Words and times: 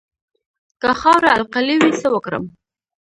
که 0.81 0.89
خاوره 1.01 1.29
القلي 1.37 1.75
وي 1.79 1.91
څه 1.99 2.07
وکړم؟ 2.11 2.43